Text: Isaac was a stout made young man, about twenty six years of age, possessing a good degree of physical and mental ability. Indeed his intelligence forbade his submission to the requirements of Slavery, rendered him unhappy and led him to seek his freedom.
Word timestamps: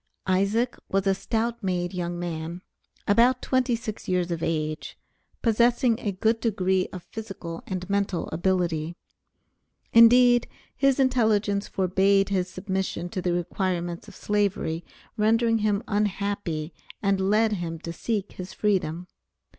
Isaac 0.25 0.77
was 0.89 1.05
a 1.05 1.13
stout 1.13 1.61
made 1.63 1.93
young 1.93 2.17
man, 2.17 2.63
about 3.07 3.39
twenty 3.39 3.75
six 3.75 4.07
years 4.07 4.31
of 4.31 4.41
age, 4.41 4.97
possessing 5.43 5.99
a 5.99 6.11
good 6.11 6.39
degree 6.39 6.87
of 6.91 7.03
physical 7.11 7.61
and 7.67 7.87
mental 7.87 8.27
ability. 8.29 8.95
Indeed 9.93 10.47
his 10.75 10.99
intelligence 10.99 11.67
forbade 11.67 12.29
his 12.29 12.49
submission 12.49 13.09
to 13.09 13.21
the 13.21 13.31
requirements 13.33 14.07
of 14.07 14.15
Slavery, 14.15 14.83
rendered 15.17 15.59
him 15.59 15.83
unhappy 15.87 16.73
and 17.03 17.29
led 17.29 17.51
him 17.51 17.77
to 17.81 17.93
seek 17.93 18.31
his 18.31 18.53
freedom. 18.53 19.05